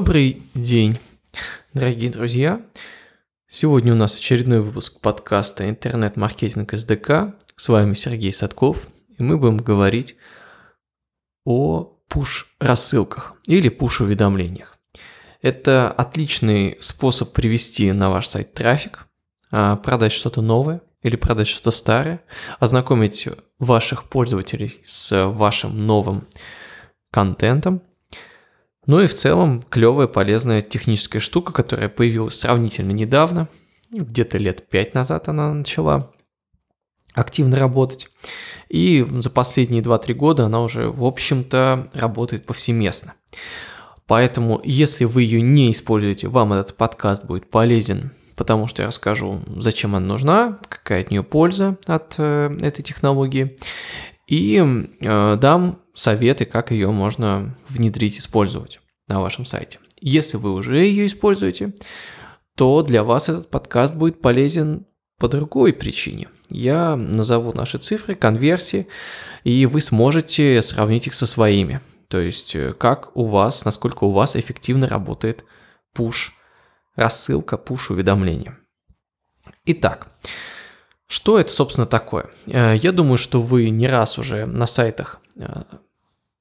[0.00, 0.98] Добрый день,
[1.74, 2.62] дорогие друзья.
[3.48, 7.34] Сегодня у нас очередной выпуск подкаста «Интернет-маркетинг СДК».
[7.54, 8.88] С вами Сергей Садков,
[9.18, 10.16] и мы будем говорить
[11.44, 14.78] о пуш-рассылках или пуш-уведомлениях.
[15.42, 19.06] Это отличный способ привести на ваш сайт трафик,
[19.50, 22.22] а, продать что-то новое или продать что-то старое,
[22.58, 26.26] ознакомить ваших пользователей с вашим новым
[27.10, 27.82] контентом–
[28.86, 33.48] ну и в целом клевая, полезная техническая штука, которая появилась сравнительно недавно,
[33.90, 36.12] где-то лет пять назад она начала
[37.14, 38.08] активно работать.
[38.68, 43.14] И за последние 2-3 года она уже, в общем-то, работает повсеместно.
[44.06, 49.40] Поэтому, если вы ее не используете, вам этот подкаст будет полезен, потому что я расскажу,
[49.56, 53.56] зачем она нужна, какая от нее польза от э, этой технологии,
[54.26, 59.78] и э, дам советы, как ее можно внедрить, использовать на вашем сайте.
[60.00, 61.74] Если вы уже ее используете,
[62.56, 64.86] то для вас этот подкаст будет полезен
[65.18, 66.28] по другой причине.
[66.48, 68.88] Я назову наши цифры, конверсии,
[69.44, 71.80] и вы сможете сравнить их со своими.
[72.08, 75.44] То есть, э, как у вас, насколько у вас эффективно работает
[75.96, 76.30] push
[76.96, 78.58] рассылка, push уведомления.
[79.64, 80.08] Итак,
[81.10, 82.30] что это, собственно, такое?
[82.46, 85.64] Э, я думаю, что вы не раз уже на сайтах э,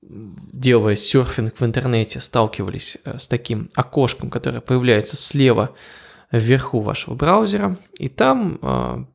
[0.03, 5.75] делая серфинг в интернете, сталкивались э, с таким окошком, которое появляется слева
[6.31, 9.07] вверху вашего браузера, и там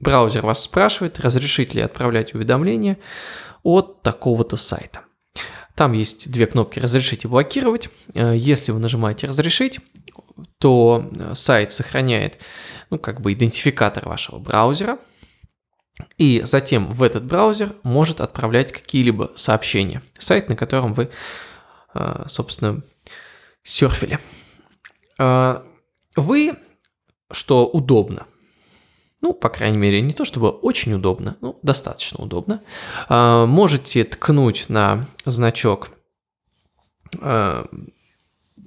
[0.00, 2.96] браузер вас спрашивает, разрешить ли отправлять уведомления
[3.62, 5.00] от такого-то сайта.
[5.74, 7.90] Там есть две кнопки «Разрешить» и «Блокировать».
[8.14, 9.80] Если вы нажимаете «Разрешить»,
[10.60, 12.38] то сайт сохраняет
[12.90, 14.98] ну, как бы идентификатор вашего браузера–
[16.18, 20.02] и затем в этот браузер может отправлять какие-либо сообщения.
[20.18, 21.10] Сайт, на котором вы,
[21.94, 22.82] э, собственно,
[23.62, 24.18] серфили.
[25.18, 25.62] Э,
[26.16, 26.56] вы,
[27.30, 28.26] что удобно,
[29.20, 32.62] ну, по крайней мере, не то чтобы очень удобно, ну, достаточно удобно,
[33.08, 35.90] э, можете ткнуть на значок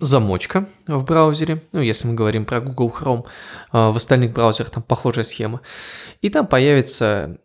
[0.04, 3.26] замочка в браузере, ну, если мы говорим про Google Chrome,
[3.72, 5.62] а, в остальных браузерах там похожая схема,
[6.22, 7.40] и там появится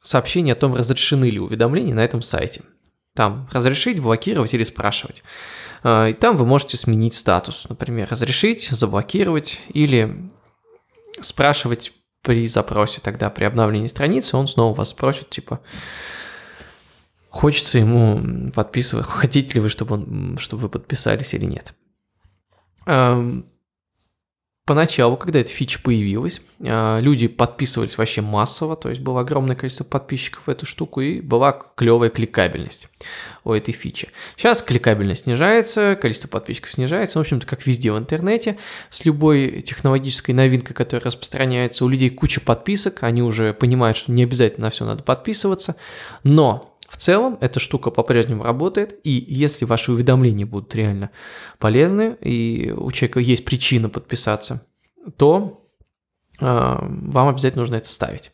[0.00, 2.62] сообщение о том, разрешены ли уведомления на этом сайте.
[3.14, 5.22] Там разрешить, блокировать или спрашивать.
[5.82, 10.30] А, и там вы можете сменить статус, например, разрешить, заблокировать или
[11.20, 15.60] спрашивать при запросе тогда, при обновлении страницы, он снова вас спросит, типа,
[17.38, 21.72] хочется ему подписывать, хотите ли вы, чтобы, он, чтобы вы подписались или нет.
[24.66, 29.84] Поначалу, когда эта фича появилась, а, люди подписывались вообще массово, то есть было огромное количество
[29.84, 32.88] подписчиков в эту штуку, и была клевая кликабельность
[33.44, 34.08] у этой фичи.
[34.36, 38.58] Сейчас кликабельность снижается, количество подписчиков снижается, в общем-то, как везде в интернете,
[38.90, 44.24] с любой технологической новинкой, которая распространяется, у людей куча подписок, они уже понимают, что не
[44.24, 45.76] обязательно на все надо подписываться,
[46.24, 51.10] но в целом эта штука по-прежнему работает, и если ваши уведомления будут реально
[51.58, 54.66] полезны, и у человека есть причина подписаться,
[55.18, 55.62] то
[56.40, 58.32] э, вам обязательно нужно это ставить.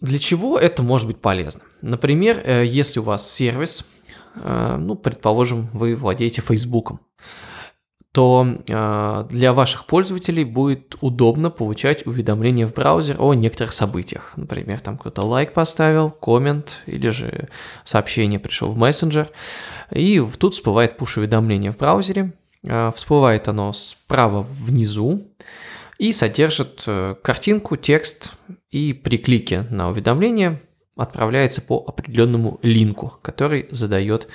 [0.00, 1.62] Для чего это может быть полезно?
[1.80, 3.88] Например, э, если у вас сервис,
[4.34, 7.00] э, ну, предположим, вы владеете Фейсбуком,
[8.18, 14.32] то э, для ваших пользователей будет удобно получать уведомления в браузер о некоторых событиях.
[14.34, 17.48] Например, там кто-то лайк поставил, коммент или же
[17.84, 19.30] сообщение пришло в мессенджер.
[19.92, 22.32] И тут всплывает пуш-уведомление в браузере.
[22.64, 25.22] Э, всплывает оно справа внизу
[25.98, 28.32] и содержит э, картинку, текст,
[28.72, 30.60] и при клике на уведомление
[30.98, 34.28] отправляется по определенному линку, который задает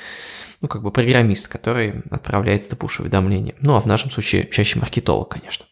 [0.62, 3.56] ну, как бы программист, который отправляет это push-уведомление.
[3.60, 5.66] Ну, а в нашем случае чаще маркетолог, конечно.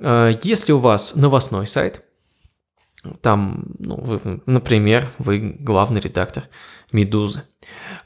[0.00, 2.02] Э, если у вас новостной сайт,
[3.22, 6.44] там, ну, вы, например, вы главный редактор
[6.92, 7.42] Медузы,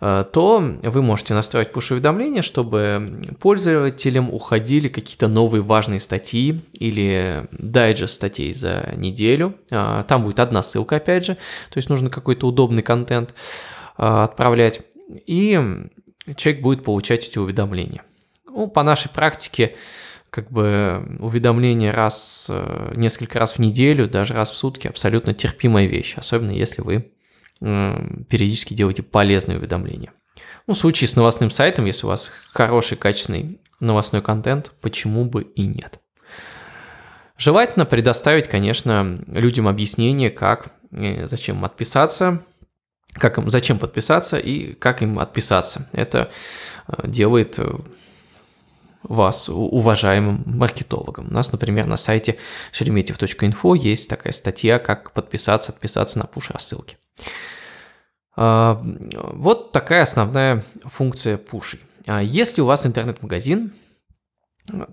[0.01, 8.55] то вы можете настроить push-уведомления, чтобы пользователям уходили какие-то новые важные статьи или дайджест статей
[8.55, 9.55] за неделю.
[9.71, 13.35] Э, там будет одна ссылка, опять же, то есть нужно какой-то удобный контент
[13.97, 14.81] отправлять
[15.27, 15.61] и
[16.37, 18.03] человек будет получать эти уведомления.
[18.47, 19.75] Ну, по нашей практике,
[20.31, 25.87] как бы уведомления раз, э, несколько раз в неделю, даже раз в сутки абсолютно терпимая
[25.87, 27.11] вещь, особенно если вы
[27.61, 30.13] периодически делаете полезные уведомления.
[30.67, 35.43] Ну, в случае с новостным сайтом, если у вас хороший, качественный новостной контент, почему бы
[35.43, 36.01] и нет.
[37.37, 42.43] Желательно предоставить, конечно, людям объяснение, как, зачем отписаться,
[43.15, 45.89] как им, зачем подписаться и как им отписаться.
[45.93, 46.31] Это
[46.89, 47.79] э, делает э,
[49.03, 51.29] вас уважаемым маркетологом.
[51.29, 52.37] У нас, например, на сайте
[52.73, 56.97] шереметьев.инфо есть такая статья, как подписаться, отписаться на пуш-рассылки.
[58.37, 61.81] А, вот такая основная функция пушей.
[62.07, 63.73] А если у вас интернет-магазин,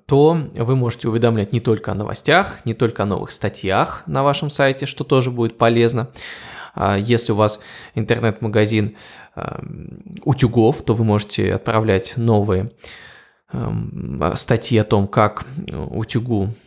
[0.05, 4.49] то вы можете уведомлять не только о новостях, не только о новых статьях на вашем
[4.49, 6.09] сайте, что тоже будет полезно.
[6.73, 7.59] А если у вас
[7.93, 8.95] интернет-магазин
[10.23, 12.71] утюгов, то вы можете отправлять новые
[14.35, 15.45] статьи о том, как
[15.89, 16.64] утюгу а,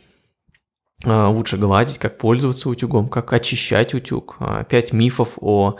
[1.05, 5.77] лучше гладить, как пользоваться утюгом, как очищать утюг, а, пять мифов о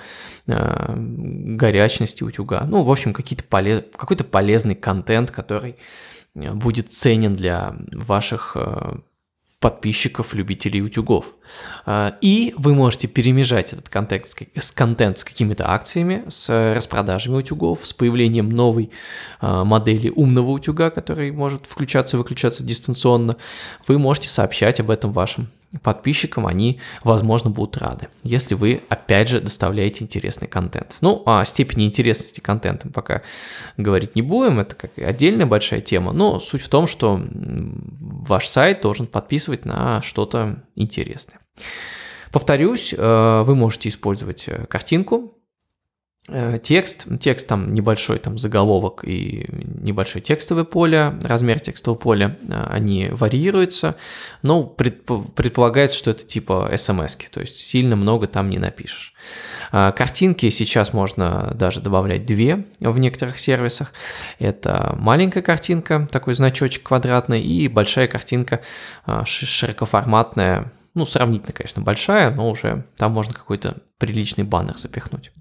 [0.48, 2.64] а, горячности утюга.
[2.66, 3.84] Ну, в общем, какие-то полез...
[3.96, 5.76] какой-то полезный контент, который
[6.36, 8.56] будет ценен для ваших
[9.60, 11.34] подписчиков, любителей утюгов.
[11.86, 14.26] А, и вы можете перемежать этот контент
[14.56, 18.90] с, контент с какими-то акциями, с распродажами утюгов, с появлением новой
[19.42, 23.36] а, модели умного утюга, который может включаться и выключаться дистанционно.
[23.88, 25.50] Вы можете сообщать об этом вашим
[25.84, 30.98] подписчикам, они, возможно, будут рады, если вы, опять же, доставляете интересный контент.
[31.02, 33.22] Ну, о степени интересности контента пока
[33.78, 37.22] говорить не будем, это как отдельная большая тема, но суть в том, что
[38.00, 41.40] ваш сайт должен подписывать на что-то интересное.
[42.32, 45.39] Повторюсь, э, вы можете использовать э, картинку,
[46.64, 49.48] текст, текст там небольшой, там заголовок и
[49.82, 53.96] небольшое текстовое поле, размер текстового поля, э, они варьируются,
[54.42, 59.14] но предполагается, что это типа смс то есть сильно много там не напишешь.
[59.72, 63.94] А, картинки сейчас можно даже добавлять две в некоторых сервисах.
[64.40, 68.62] Это маленькая картинка, такой значочек квадратный, и большая картинка
[69.26, 75.32] широкоформатная, ну, сравнительно, конечно, большая, но уже там можно какой-то приличный баннер запихнуть.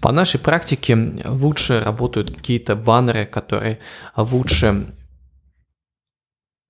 [0.00, 3.78] По нашей практике лучше работают какие-то баннеры, которые
[4.16, 4.86] лучше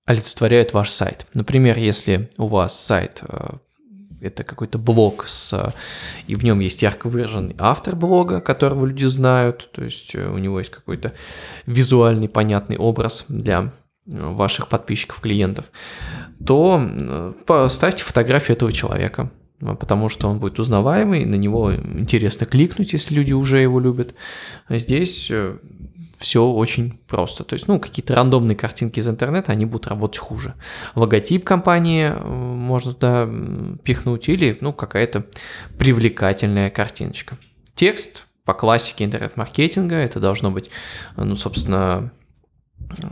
[0.05, 1.25] олицетворяют ваш сайт.
[1.33, 3.57] Например, если у вас сайт э,
[4.19, 5.73] это какой-то блог с
[6.27, 10.37] и в нем есть ярко выраженный автор блога, которого люди знают, то есть э, у
[10.37, 11.13] него есть какой-то
[11.65, 13.69] визуальный понятный образ для э,
[14.05, 15.71] ваших подписчиков, клиентов,
[16.45, 16.81] то
[17.69, 23.33] ставьте фотографию этого человека, потому что он будет узнаваемый, на него интересно кликнуть, если люди
[23.33, 24.15] уже его любят.
[24.67, 25.57] А здесь э,
[26.17, 27.43] все очень просто.
[27.43, 30.55] То есть, ну, какие-то рандомные картинки из интернета, они будут работать хуже.
[30.95, 33.29] Логотип компании э, можно туда
[33.83, 35.25] пихнуть или, ну, какая-то
[35.77, 37.37] привлекательная картиночка.
[37.75, 40.69] Текст по классике интернет-маркетинга, это должно быть,
[41.15, 42.11] ну, собственно,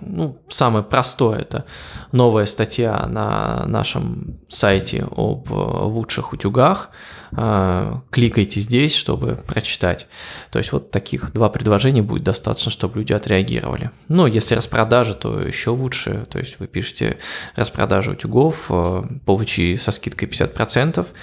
[0.01, 1.65] ну, самое простое, это
[2.11, 6.89] новая статья на нашем сайте об э, лучших утюгах.
[7.31, 10.07] А, кликайте здесь, чтобы прочитать.
[10.51, 13.91] То есть вот таких два предложения будет достаточно, чтобы люди отреагировали.
[14.07, 16.25] Но если распродажа, то еще лучше.
[16.29, 17.17] То есть вы пишете
[17.55, 21.13] распродажа утюгов, э, получи со скидкой 50%,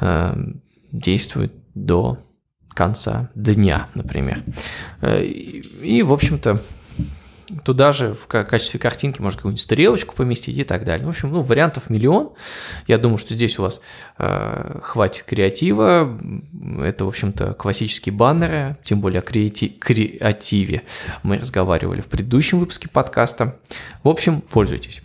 [0.00, 0.36] э,
[0.92, 2.18] действует до
[2.74, 4.42] конца дня, например.
[5.02, 6.58] И, в общем-то,
[7.64, 11.06] Туда же в качестве картинки можно какую-нибудь стрелочку поместить и так далее.
[11.06, 12.32] В общем, ну, вариантов миллион.
[12.86, 13.80] Я думаю, что здесь у вас
[14.18, 16.18] э, хватит креатива.
[16.80, 20.82] Это, в общем-то, классические баннеры, тем более о креати- креативе
[21.22, 23.58] мы разговаривали в предыдущем выпуске подкаста.
[24.02, 25.02] В общем, пользуйтесь.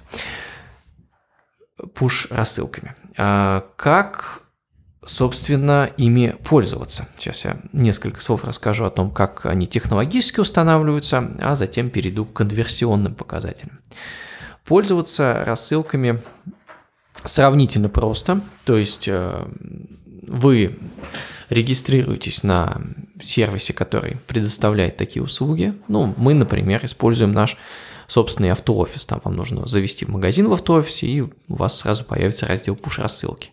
[1.93, 2.95] Пуш рассылками.
[3.17, 4.41] А, как
[5.07, 7.07] собственно, ими пользоваться.
[7.17, 12.33] Сейчас я несколько слов расскажу о том, как они технологически устанавливаются, а затем перейду к
[12.33, 13.79] конверсионным показателям.
[14.65, 16.21] Пользоваться рассылками
[17.23, 19.47] сравнительно просто, то есть э,
[20.27, 20.77] вы
[21.49, 22.81] регистрируетесь на
[23.21, 25.73] сервисе, который предоставляет такие услуги.
[25.87, 27.57] Ну, мы, например, используем наш
[28.07, 29.05] собственный автоофис.
[29.05, 33.51] Там вам нужно завести магазин в автоофисе, и у вас сразу появится раздел push-рассылки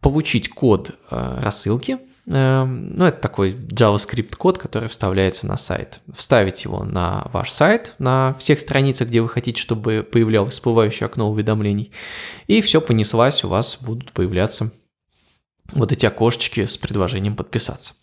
[0.00, 6.00] получить код э, рассылки, э, ну, это такой JavaScript код, который вставляется на сайт.
[6.14, 11.30] Вставить его на ваш сайт, на всех страницах, где вы хотите, чтобы появлялось всплывающее окно
[11.30, 11.92] уведомлений.
[12.46, 14.70] И все понеслась, у вас будут появляться
[15.72, 17.94] вот эти окошечки с предложением подписаться.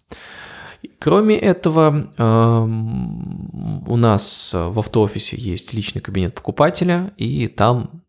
[0.99, 8.04] Кроме этого, эм, у нас в автоофисе есть личный кабинет покупателя, и там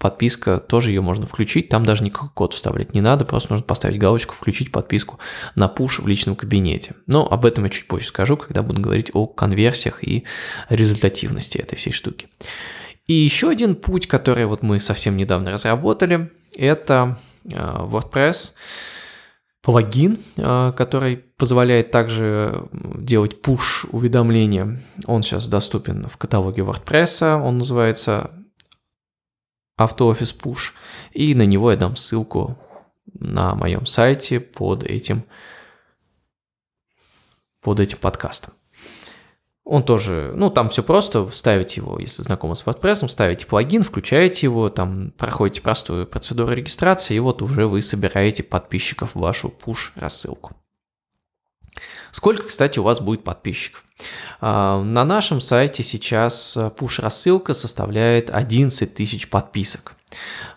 [0.00, 3.98] подписка, тоже ее можно включить, там даже никакой код вставлять не надо, просто нужно поставить
[3.98, 5.20] галочку «Включить подписку
[5.54, 6.94] на пуш в личном кабинете».
[7.06, 10.24] Но об этом я чуть позже скажу, когда буду говорить о конверсиях и
[10.70, 12.28] результативности этой всей штуки.
[13.06, 18.52] И еще один путь, который вот мы совсем недавно разработали, это э, WordPress.
[19.62, 24.80] плагин, э, который позволяет также делать push уведомления.
[25.06, 28.30] Он сейчас доступен в каталоге WordPress, он называется
[29.80, 30.72] AutoOffice Push,
[31.12, 32.58] и на него я дам ссылку
[33.14, 35.24] на моем сайте под этим,
[37.62, 38.52] под этим подкастом.
[39.64, 44.46] Он тоже, ну, там все просто, ставите его, если знакомы с WordPress, ставите плагин, включаете
[44.46, 50.56] его, там проходите простую процедуру регистрации, и вот уже вы собираете подписчиков в вашу push-рассылку.
[52.12, 53.84] Сколько, кстати, у вас будет подписчиков?
[54.40, 59.94] А, на нашем сайте сейчас push-рассылка составляет 11 тысяч подписок.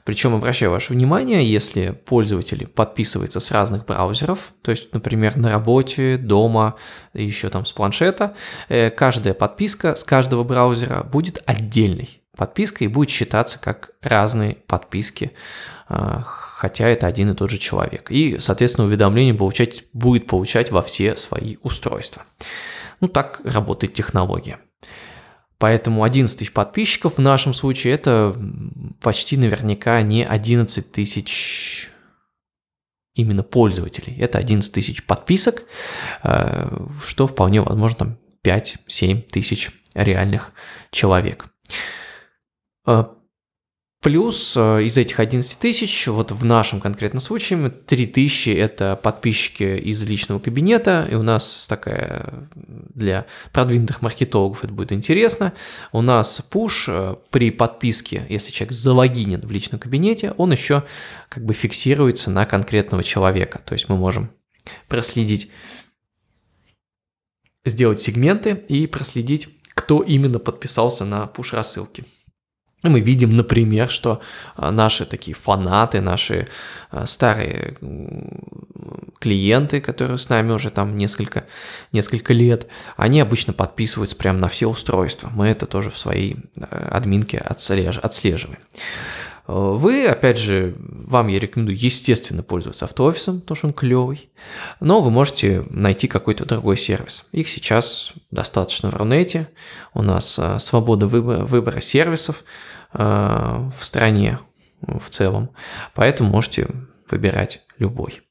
[0.04, 6.18] Причем обращаю ваше внимание, если пользователь подписывается с разных браузеров, то есть, например, на работе,
[6.18, 6.76] дома,
[7.14, 8.36] еще там с планшета,
[8.68, 15.34] э, каждая подписка с каждого браузера будет отдельной подпиской и будет считаться как разные подписки,
[15.88, 16.24] а,
[16.64, 18.10] хотя это один и тот же человек.
[18.10, 22.24] И, соответственно, уведомление получать, будет получать во все свои устройства.
[23.02, 24.60] Ну, так работает технология.
[25.58, 28.34] Поэтому 11 тысяч подписчиков в нашем случае это
[29.02, 31.90] почти наверняка не 11 тысяч
[33.14, 34.16] именно пользователей.
[34.18, 35.64] Это 11 тысяч подписок,
[36.24, 40.54] э, что вполне возможно там 5-7 тысяч реальных
[40.92, 41.48] человек.
[44.04, 49.64] Плюс э, из этих 11 тысяч, вот в нашем конкретном случае, 3 тысячи– это подписчики
[49.64, 55.54] из личного кабинета, и у нас такая для продвинутых маркетологов это будет интересно.
[55.94, 60.84] У нас пуш э, при подписке, если человек залогинен в личном кабинете, он еще
[61.30, 63.62] как бы фиксируется на конкретного человека.
[63.66, 64.32] То есть мы можем
[64.90, 65.50] проследить,
[67.64, 72.04] сделать сегменты и проследить, кто именно подписался на пуш-рассылки.
[72.84, 74.22] И мы видим, например, что
[74.56, 76.48] а, наши такие фанаты, наши
[76.92, 77.78] а, старые
[79.20, 81.46] клиенты, которые с нами уже там несколько,
[81.94, 85.32] несколько лет, они обычно подписываются прямо на все устройства.
[85.34, 88.60] Мы это тоже в своей а, админке отслеж, отслеживаем.
[89.46, 94.30] Вы, опять же, вам я рекомендую, естественно, пользоваться автоофисом, потому что он клевый,
[94.80, 97.26] но вы можете найти какой-то другой сервис.
[97.34, 99.50] Их сейчас достаточно в Рунете,
[99.94, 102.44] у нас свобода выбора, выбора сервисов,
[102.94, 104.40] Э, в стране
[104.82, 105.50] в целом.
[105.96, 106.68] Поэтому можете
[107.10, 108.22] выбирать любой.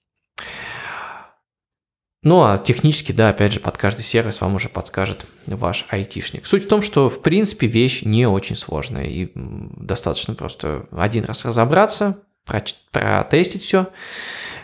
[2.23, 6.47] Ну а технически, да, опять же, под каждый сервис вам уже подскажет ваш айтишник.
[6.47, 11.45] Суть в том, что в принципе вещь не очень сложная и достаточно просто один раз
[11.45, 13.89] разобраться, протестить все,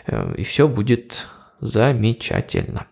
[0.07, 1.27] э, и все будет
[1.59, 2.87] замечательно.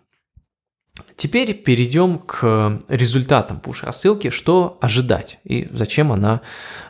[1.18, 6.42] Теперь перейдем к результатам push-рассылки, что ожидать и зачем она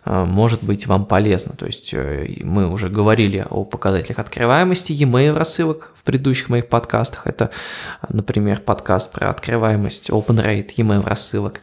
[0.04, 1.56] э, может быть вам полезна.
[1.56, 7.26] То есть э, мы уже говорили о показателях открываемости e-mail рассылок в предыдущих моих подкастах.
[7.26, 7.52] Это,
[8.10, 11.62] например, подкаст про открываемость open rate e-mail рассылок.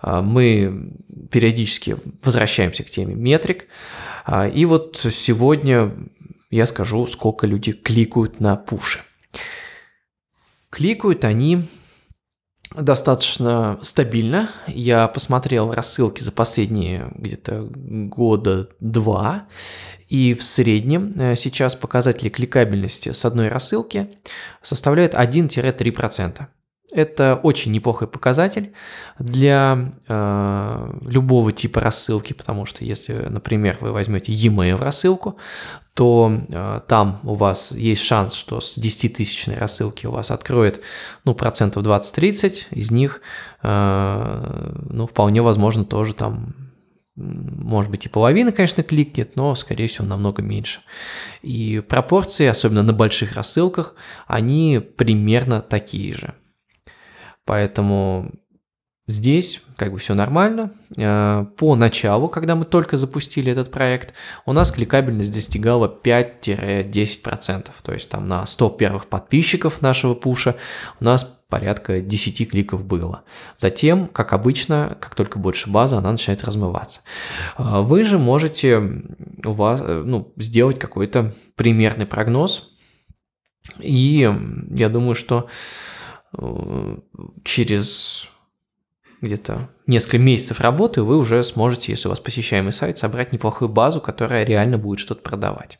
[0.00, 0.92] Э, мы
[1.32, 3.64] периодически возвращаемся к теме метрик.
[4.54, 5.90] И вот сегодня
[6.50, 9.00] я скажу, сколько люди кликают на пуши.
[10.70, 11.66] Кликают они
[12.74, 14.50] достаточно стабильно.
[14.66, 19.46] Я посмотрел рассылки за последние где-то года два,
[20.08, 24.10] и в среднем э, сейчас показатели кликабельности с одной рассылки
[24.62, 26.46] составляют 1-3%.
[26.96, 28.72] Это очень неплохой показатель
[29.18, 35.36] для э, любого типа рассылки, потому что если, например, вы возьмете e-mail рассылку,
[35.92, 40.80] то э, там у вас есть шанс, что с 10-тысячной рассылки у вас откроет
[41.26, 43.20] ну, процентов 20-30, из них
[43.62, 46.54] э, ну, вполне возможно тоже там
[47.14, 50.80] может быть и половина, конечно, кликнет, но, скорее всего, намного меньше.
[51.42, 53.94] И пропорции, особенно на больших рассылках,
[54.26, 56.34] они примерно такие же.
[57.46, 58.32] Поэтому
[59.06, 60.72] здесь как бы все нормально.
[60.96, 64.12] Э, по началу, когда мы только запустили этот проект,
[64.44, 67.70] у нас кликабельность достигала 5-10%.
[67.82, 70.56] То есть там на 100 первых подписчиков нашего пуша
[71.00, 73.22] у нас порядка 10 кликов было.
[73.56, 77.02] Затем, как обычно, как только больше базы, она начинает размываться.
[77.56, 78.78] Э, вы же можете
[79.44, 82.70] у вас, э, ну, сделать какой-то примерный прогноз.
[83.80, 84.30] И
[84.70, 85.48] я думаю, что
[87.44, 88.28] через
[89.20, 94.00] где-то несколько месяцев работы вы уже сможете, если у вас посещаемый сайт, собрать неплохую базу,
[94.00, 95.78] которая реально будет что-то продавать.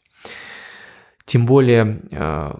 [1.24, 2.54] Тем более, э,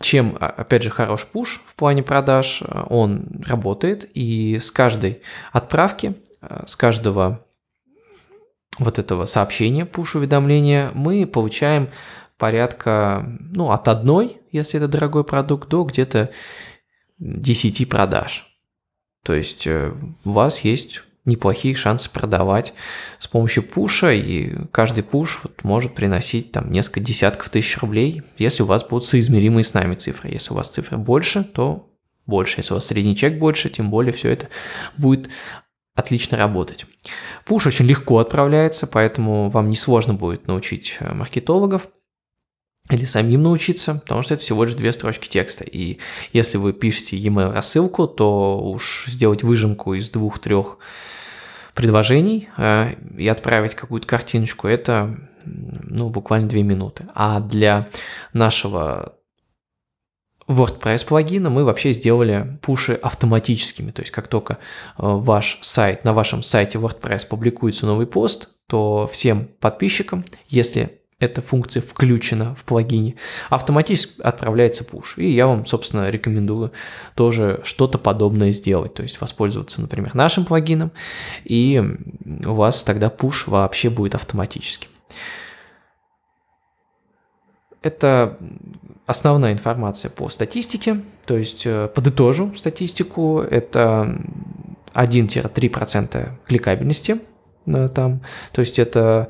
[0.00, 5.22] чем, а, опять же, хорош пуш в плане продаж, э, он работает, и с каждой
[5.52, 7.44] отправки, э, с каждого
[8.78, 11.88] вот этого сообщения, пуш-уведомления, мы получаем
[12.38, 16.30] порядка, ну, от одной, если это дорогой продукт, до где-то
[17.22, 18.46] 10 продаж.
[19.24, 19.92] То есть э,
[20.24, 22.74] у вас есть неплохие шансы продавать
[23.20, 28.64] с помощью пуша, и каждый пуш вот может приносить там несколько десятков тысяч рублей, если
[28.64, 30.30] у вас будут соизмеримые с нами цифры.
[30.30, 31.88] Если у вас цифры больше, то
[32.26, 32.58] больше.
[32.58, 34.48] Если у вас средний чек больше, тем более все это
[34.96, 35.28] будет
[35.94, 36.86] отлично работать.
[37.44, 41.86] Пуш очень легко отправляется, поэтому вам не сложно будет научить э, маркетологов
[42.90, 45.64] или самим научиться, потому что это всего лишь две строчки текста.
[45.64, 45.98] И
[46.32, 50.78] если вы пишете e-mail рассылку, то уж сделать выжимку из двух-трех
[51.74, 57.06] предложений э, и отправить какую-то картиночку, это ну, буквально две минуты.
[57.14, 57.88] А для
[58.32, 59.14] нашего
[60.48, 63.90] WordPress плагина мы вообще сделали пуши автоматическими.
[63.90, 64.56] То есть как только э,
[64.98, 71.80] ваш сайт, на вашем сайте WordPress публикуется новый пост, то всем подписчикам, если эта функция
[71.80, 73.14] включена в плагине,
[73.48, 75.18] автоматически отправляется пуш.
[75.18, 76.72] И я вам, собственно, рекомендую
[77.14, 78.94] тоже что-то подобное сделать.
[78.94, 80.90] То есть воспользоваться, например, нашим плагином,
[81.44, 81.80] и
[82.44, 84.88] у вас тогда пуш вообще будет автоматически.
[87.82, 88.36] Это
[89.06, 94.20] основная информация по статистике, то есть э, подытожу статистику, это
[94.94, 97.20] 1-3% кликабельности
[97.66, 99.28] э, там, то есть это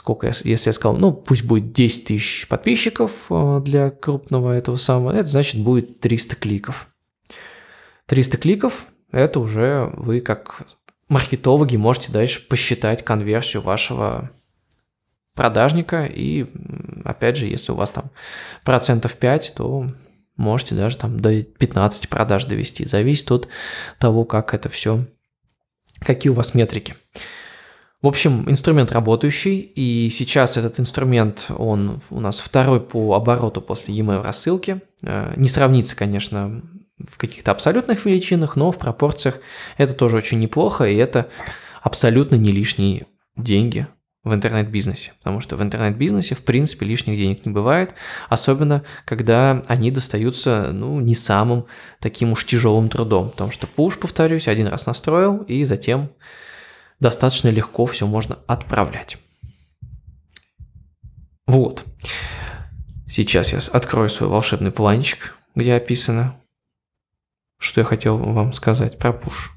[0.00, 5.12] сколько, если я сказал, ну, пусть будет 10 тысяч подписчиков э, для крупного этого самого,
[5.12, 6.88] это значит будет 300 кликов.
[8.06, 10.62] 300 кликов– это уже вы как
[11.10, 14.30] маркетологи можете дальше посчитать конверсию вашего
[15.34, 16.46] продажника, и
[17.04, 18.10] опять же, если у вас там
[18.64, 19.92] процентов 5, то
[20.36, 22.86] можете даже там до 15 продаж довести.
[22.86, 23.48] Зависит от
[23.98, 25.04] того, как это все,
[26.00, 26.96] какие у вас метрики.
[28.02, 33.94] В общем, инструмент работающий, и сейчас этот инструмент, он у нас второй по обороту после
[33.94, 34.80] e-mail рассылки.
[35.02, 36.62] Э, не сравнится, конечно,
[36.98, 39.40] в каких-то абсолютных величинах, но в пропорциях
[39.76, 41.28] это тоже очень неплохо, и это
[41.82, 43.86] абсолютно не лишние деньги
[44.24, 47.94] в интернет-бизнесе, потому что в интернет-бизнесе, в принципе, лишних денег не бывает,
[48.28, 51.66] особенно когда они достаются, ну, не самым
[52.00, 56.10] таким уж тяжелым трудом, потому что пуш, повторюсь, один раз настроил, и затем
[57.00, 59.18] достаточно легко все можно отправлять.
[61.46, 61.84] Вот.
[63.08, 66.40] Сейчас я открою свой волшебный планчик, где описано,
[67.58, 69.50] что я хотел вам сказать про пуш.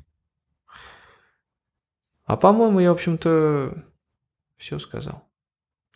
[2.26, 3.84] А по-моему, я, в общем-то,
[4.58, 5.24] все сказал.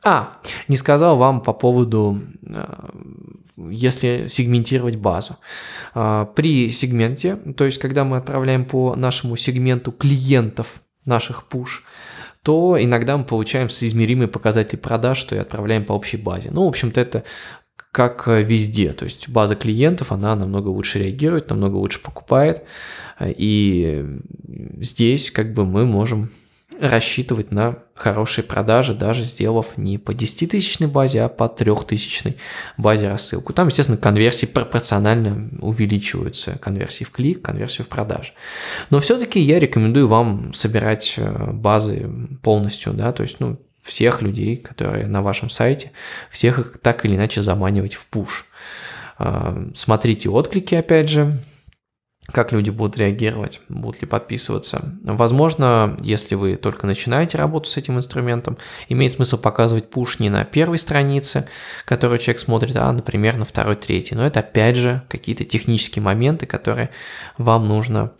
[0.04, 2.90] А, не сказал вам по поводу, э,
[3.58, 5.38] если сегментировать базу.
[5.96, 11.82] А, при сегменте, то есть когда мы отправляем по нашему сегменту клиентов наших push,
[12.43, 16.50] то иногда мы получаем соизмеримые показатели продаж, что и отправляем по общей базе.
[16.52, 17.24] Ну, в общем-то, это
[17.91, 18.93] как везде.
[18.93, 22.63] То есть база клиентов, она намного лучше реагирует, намного лучше покупает.
[23.26, 24.06] И
[24.80, 26.30] здесь как бы мы можем
[26.80, 32.38] рассчитывать на хорошие продажи, даже сделав не по 10-тысячной базе, а по 3-тысячной
[32.78, 33.54] базе рассылку.
[33.54, 36.58] Там, естественно, конверсии пропорционально увеличиваются.
[36.60, 38.34] Конверсии в клик, конверсию в продажи.
[38.90, 42.10] Но все-таки я рекомендую вам собирать э, базы
[42.44, 45.92] полностью, да, то есть, ну, всех людей, которые на вашем сайте,
[46.30, 48.46] всех их так или иначе заманивать в пуш.
[49.18, 51.40] Э, смотрите отклики, опять же,
[52.32, 54.82] как люди будут реагировать, будут ли подписываться.
[55.04, 58.58] Возможно, если вы только начинаете работу с этим инструментом,
[58.90, 61.48] имеет смысл показывать пуш не на первой странице,
[61.86, 64.18] которую человек смотрит, а, например, на второй, третьей.
[64.18, 66.90] Но это, опять же, какие-то технические моменты, которые
[67.38, 68.12] вам нужно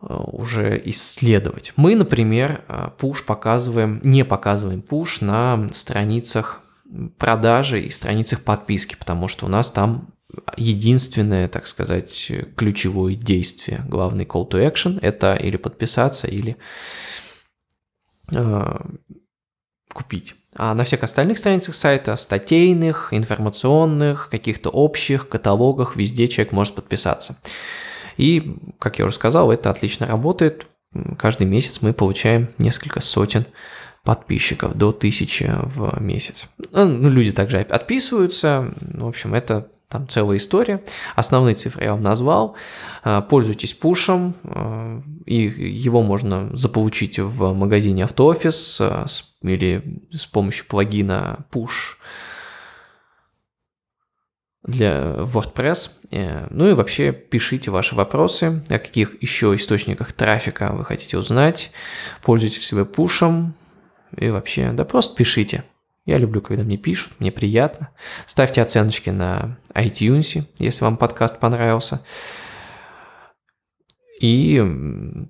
[0.00, 1.74] э, уже исследовать.
[1.76, 2.62] Мы, например,
[2.96, 6.62] пуш показываем, не показываем пуш на страницах
[7.18, 10.08] продажи и страницах подписки, потому что у нас там
[10.56, 16.56] единственное, так сказать, ключевое действие, главный call to action– это или подписаться, или
[18.34, 18.80] э,
[19.92, 20.34] купить.
[20.54, 27.38] А на всех остальных страницах сайта, статейных, информационных, каких-то общих, каталогах, везде человек может подписаться.
[28.16, 30.66] И, как я уже сказал, это отлично работает.
[31.18, 33.44] Каждый месяц мы получаем несколько сотен
[34.02, 36.48] подписчиков, до тысячи в месяц.
[36.72, 38.72] Ну, люди также отписываются.
[38.80, 40.82] В общем, это там целая история.
[41.14, 42.56] Основные цифры я вам назвал.
[43.04, 49.06] А, пользуйтесь пушем, а, и его можно заполучить в магазине автоофис а,
[49.42, 51.96] или с помощью плагина push
[54.66, 55.90] для WordPress.
[56.10, 61.70] Э, ну и вообще пишите ваши вопросы, о каких еще источниках трафика вы хотите узнать.
[62.22, 63.54] Пользуйтесь вы пушем
[64.16, 65.64] и вообще, да просто пишите.
[66.06, 67.90] Я люблю, когда мне пишут, мне приятно.
[68.26, 72.00] Ставьте оценочки на iTunes, если вам подкаст понравился.
[74.20, 74.64] И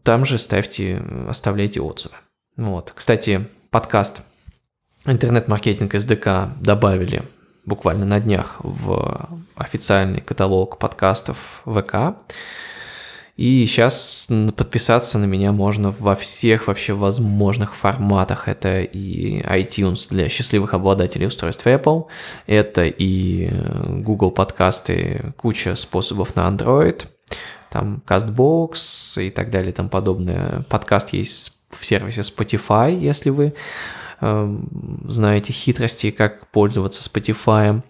[0.05, 2.15] там же ставьте, оставляйте отзывы.
[2.57, 2.93] Вот.
[2.95, 4.21] Кстати, подкаст
[5.07, 7.23] интернет-маркетинг SDK добавили
[7.65, 12.17] буквально на днях в официальный каталог подкастов ВК.
[13.37, 18.49] И сейчас подписаться на меня можно во всех вообще возможных форматах.
[18.49, 22.07] Это и iTunes для счастливых обладателей устройств Apple,
[22.47, 23.51] это и
[23.89, 27.07] Google подкасты, куча способов на Android,
[27.71, 30.65] там CastBox и так далее и тому подобное.
[30.71, 33.53] Подкаст есть в сервисе Spotify, если вы
[34.23, 34.59] э,
[35.09, 37.83] знаете хитрости, как пользоваться Spotify.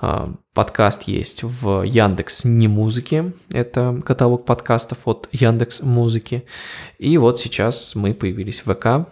[0.00, 6.46] А, подкаст есть в Яндекс Не Музыки, это каталог подкастов от Яндекс Музыки.
[6.98, 9.06] И вот сейчас мы появились в ВК,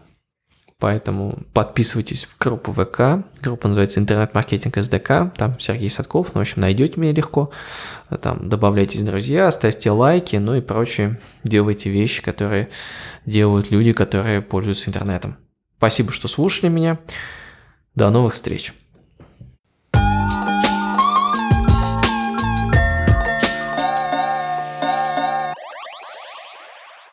[0.79, 3.27] поэтому подписывайтесь в группу ВК.
[3.43, 5.37] Группа называется «Интернет-маркетинг СДК».
[5.37, 7.51] Там Сергей Садков, ну, в общем, найдете меня легко.
[8.23, 11.21] Там добавляйтесь друзья, ставьте лайки, ну и прочее.
[11.43, 12.71] Делайте вещи, которые
[13.27, 15.37] делают люди, которые пользуются интернетом.
[15.77, 16.99] Спасибо, что слушали меня.
[17.95, 18.73] До новых встреч.